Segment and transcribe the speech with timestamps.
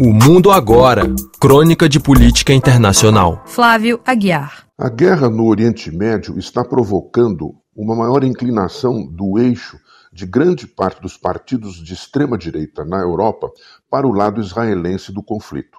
[0.00, 3.42] O Mundo Agora Crônica de Política Internacional.
[3.46, 4.68] Flávio Aguiar.
[4.78, 9.76] A guerra no Oriente Médio está provocando uma maior inclinação do eixo
[10.12, 13.50] de grande parte dos partidos de extrema-direita na Europa
[13.90, 15.78] para o lado israelense do conflito.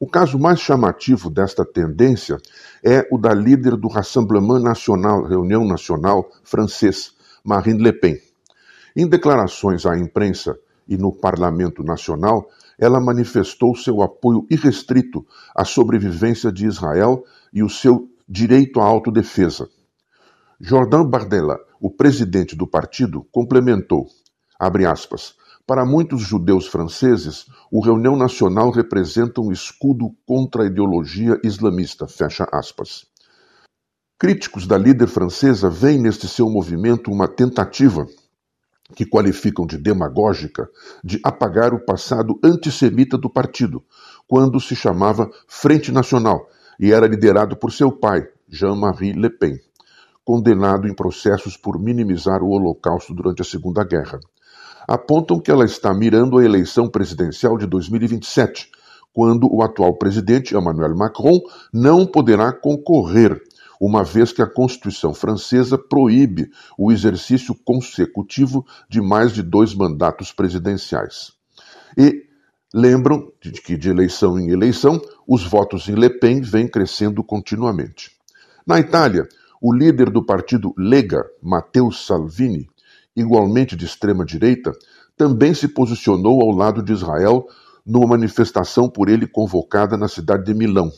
[0.00, 2.38] O caso mais chamativo desta tendência
[2.82, 7.12] é o da líder do Rassemblement National, Reunião Nacional francês,
[7.44, 8.16] Marine Le Pen.
[8.96, 10.56] Em declarações à imprensa
[10.88, 12.48] e no Parlamento Nacional,
[12.82, 19.68] ela manifestou seu apoio irrestrito à sobrevivência de Israel e o seu direito à autodefesa.
[20.60, 24.08] Jordan Bardella, o presidente do partido, complementou,
[24.58, 32.08] aspas, para muitos judeus franceses, o Reunião Nacional representa um escudo contra a ideologia islamista,
[32.08, 33.06] fecha aspas.
[34.18, 38.08] Críticos da líder francesa veem neste seu movimento uma tentativa
[38.94, 40.68] que qualificam de demagógica,
[41.02, 43.82] de apagar o passado antissemita do partido,
[44.26, 46.46] quando se chamava Frente Nacional
[46.78, 49.58] e era liderado por seu pai, Jean-Marie Le Pen,
[50.24, 54.20] condenado em processos por minimizar o Holocausto durante a Segunda Guerra.
[54.86, 58.70] Apontam que ela está mirando a eleição presidencial de 2027,
[59.12, 61.38] quando o atual presidente, Emmanuel Macron,
[61.72, 63.40] não poderá concorrer
[63.84, 70.30] uma vez que a Constituição francesa proíbe o exercício consecutivo de mais de dois mandatos
[70.32, 71.32] presidenciais.
[71.98, 72.22] E
[72.72, 78.12] lembram de que de eleição em eleição os votos em Le Pen vêm crescendo continuamente.
[78.64, 79.26] Na Itália,
[79.60, 82.68] o líder do partido Lega, Matteo Salvini,
[83.16, 84.70] igualmente de extrema direita,
[85.16, 87.48] também se posicionou ao lado de Israel
[87.84, 90.88] numa manifestação por ele convocada na cidade de Milão,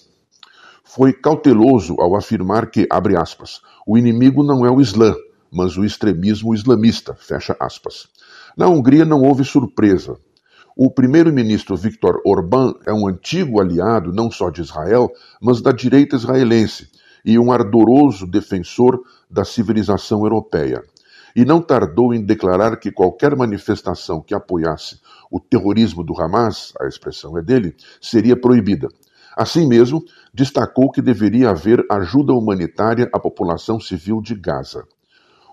[0.95, 5.12] foi cauteloso ao afirmar que, abre aspas, o inimigo não é o Islã,
[5.50, 8.06] mas o extremismo islamista, fecha aspas.
[8.56, 10.17] Na Hungria não houve surpresa.
[10.77, 15.11] O primeiro-ministro Viktor Orbán é um antigo aliado não só de Israel,
[15.42, 16.89] mas da direita israelense
[17.25, 20.81] e um ardoroso defensor da civilização europeia.
[21.34, 26.87] E não tardou em declarar que qualquer manifestação que apoiasse o terrorismo do Hamas, a
[26.87, 28.87] expressão é dele, seria proibida.
[29.37, 30.03] Assim mesmo,
[30.33, 34.84] destacou que deveria haver ajuda humanitária à população civil de Gaza.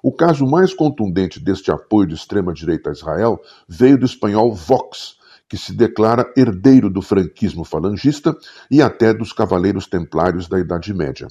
[0.04, 5.16] O caso mais contundente deste apoio de extrema-direita a Israel veio do espanhol Vox,
[5.48, 8.36] que se declara herdeiro do franquismo falangista
[8.70, 11.28] e até dos cavaleiros templários da Idade Média.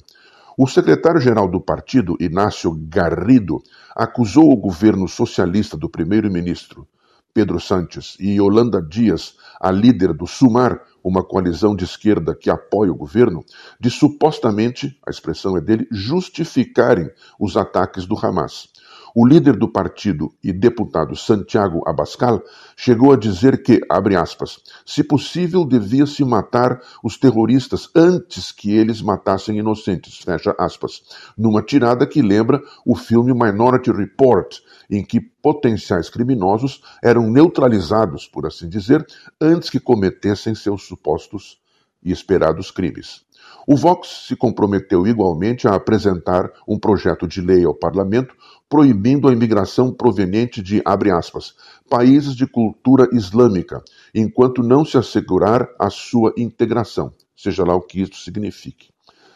[0.57, 3.61] O secretário-geral do partido, Inácio Garrido,
[3.95, 6.87] acusou o governo socialista do primeiro-ministro
[7.33, 12.91] Pedro Sanches e Yolanda Dias, a líder do SUMAR, uma coalizão de esquerda que apoia
[12.91, 13.43] o governo,
[13.79, 18.70] de supostamente, a expressão é dele, justificarem os ataques do Hamas.
[19.13, 22.41] O líder do partido e deputado Santiago Abascal
[22.77, 29.01] chegou a dizer que, abre aspas, se possível devia-se matar os terroristas antes que eles
[29.01, 30.23] matassem inocentes,
[30.57, 31.03] aspas,
[31.37, 38.45] numa tirada que lembra o filme Minority Report, em que potenciais criminosos eram neutralizados, por
[38.45, 39.05] assim dizer,
[39.41, 41.59] antes que cometessem seus supostos
[42.01, 43.25] e esperados crimes.
[43.67, 48.35] O Vox se comprometeu igualmente a apresentar um projeto de lei ao parlamento
[48.71, 50.81] proibindo a imigração proveniente de,
[51.13, 51.53] aspas,
[51.89, 53.83] países de cultura islâmica,
[54.15, 58.87] enquanto não se assegurar a sua integração, seja lá o que isso signifique.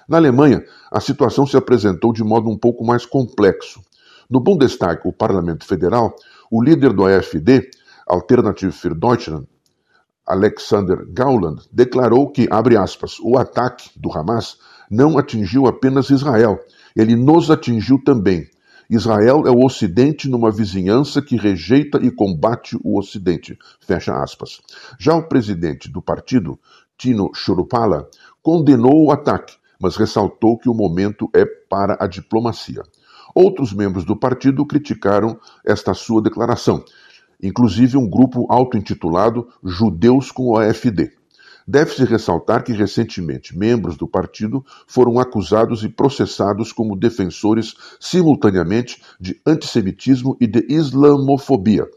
[0.07, 3.81] Na Alemanha, a situação se apresentou de modo um pouco mais complexo.
[4.29, 6.15] No Bundestag, o parlamento federal,
[6.49, 7.69] o líder do AfD,
[8.07, 9.45] Alternative für Deutschland,
[10.25, 12.47] Alexander Gauland, declarou que,
[12.79, 14.57] aspas, o ataque do Hamas
[14.89, 16.57] não atingiu apenas Israel,
[16.95, 18.47] ele nos atingiu também.
[18.89, 23.57] Israel é o Ocidente numa vizinhança que rejeita e combate o Ocidente.
[23.79, 24.61] Fecha aspas.
[24.99, 26.59] Já o presidente do partido,
[26.97, 28.07] Tino Churupala,
[28.43, 32.83] condenou o ataque, mas ressaltou que o momento é para a diplomacia.
[33.33, 36.85] Outros membros do partido criticaram esta sua declaração,
[37.41, 41.11] inclusive um grupo auto-intitulado Judeus com o AFD.
[41.67, 49.41] Deve-se ressaltar que recentemente membros do partido foram acusados e processados como defensores simultaneamente de
[49.45, 51.89] antissemitismo e de islamofobia.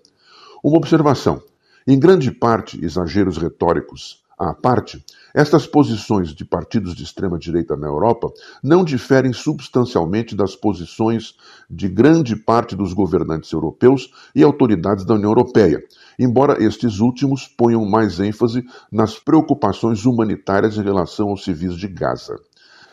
[0.64, 1.42] Uma observação:
[1.86, 5.04] em grande parte, exageros retóricos à parte,
[5.34, 8.28] estas posições de partidos de extrema-direita na Europa
[8.62, 11.34] não diferem substancialmente das posições
[11.68, 15.82] de grande parte dos governantes europeus e autoridades da União Europeia,
[16.18, 22.36] embora estes últimos ponham mais ênfase nas preocupações humanitárias em relação aos civis de Gaza.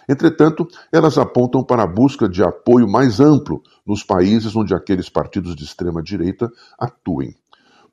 [0.07, 5.55] Entretanto, elas apontam para a busca de apoio mais amplo nos países onde aqueles partidos
[5.55, 7.35] de extrema direita atuem.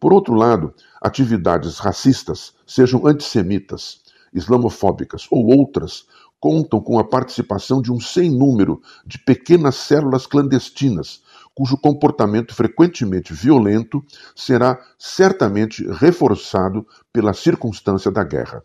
[0.02, 4.00] Por outro lado, atividades racistas, sejam antissemitas,
[4.34, 6.06] islamofóbicas ou outras,
[6.40, 11.22] contam com a participação de um sem número de pequenas células clandestinas,
[11.54, 14.04] cujo comportamento frequentemente violento
[14.34, 18.64] será certamente reforçado pela circunstância da guerra.